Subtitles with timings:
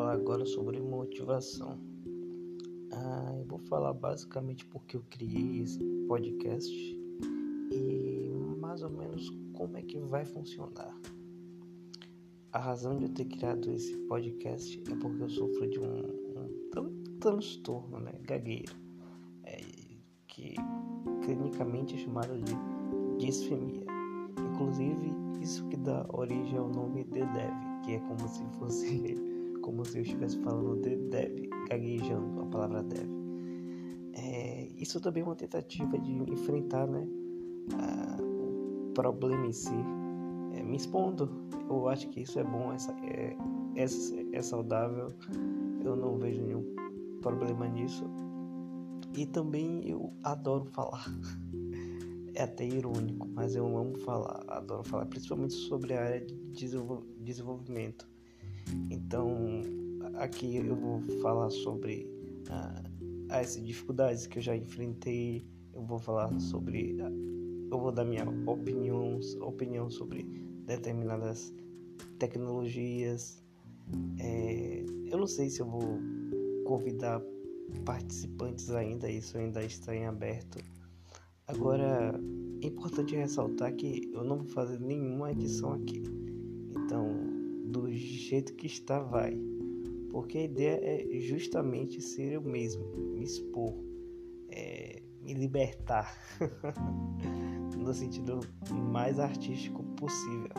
[0.00, 1.78] falar agora sobre motivação.
[2.92, 6.72] Ah, eu vou falar basicamente porque eu criei esse podcast
[7.70, 10.96] e mais ou menos como é que vai funcionar.
[12.52, 17.04] A razão de eu ter criado esse podcast é porque eu sofro de um, um
[17.20, 18.74] transtorno, né, gagueiro,
[19.44, 19.60] é,
[20.26, 20.54] que
[21.22, 22.54] clinicamente é chamado de
[23.24, 23.84] disfemia.
[24.52, 29.29] Inclusive, isso que dá origem ao nome The Dev, que é como se fosse
[29.70, 33.08] como se eu estivesse falando The Dev, gaguejando a palavra Dev.
[34.14, 37.06] É, isso também é uma tentativa de enfrentar né,
[37.74, 39.76] a, o problema em si,
[40.54, 41.30] é, me expondo.
[41.68, 43.36] Eu acho que isso é bom, essa, é,
[43.76, 43.86] é,
[44.32, 45.12] é saudável,
[45.84, 46.64] eu não vejo nenhum
[47.22, 48.04] problema nisso.
[49.16, 51.04] E também eu adoro falar.
[52.34, 56.68] é até irônico, mas eu amo falar, adoro falar, principalmente sobre a área de
[57.20, 58.10] desenvolvimento.
[58.90, 59.39] Então,
[60.20, 62.06] aqui eu vou falar sobre
[62.48, 62.82] ah,
[63.30, 69.18] as dificuldades que eu já enfrentei, eu vou falar sobre, eu vou dar minha opinião,
[69.40, 70.22] opinião sobre
[70.66, 71.52] determinadas
[72.18, 73.42] tecnologias.
[74.18, 75.98] É, eu não sei se eu vou
[76.64, 77.20] convidar
[77.84, 80.58] participantes ainda, isso ainda está em aberto
[81.50, 82.14] Agora,
[82.62, 86.00] é importante ressaltar que eu não vou fazer nenhuma edição aqui.
[86.76, 87.08] Então,
[87.66, 89.36] do jeito que está, vai.
[90.10, 93.74] Porque a ideia é justamente ser eu mesmo, me expor,
[94.50, 96.16] é, me libertar,
[97.78, 98.40] no sentido
[98.72, 100.50] mais artístico possível.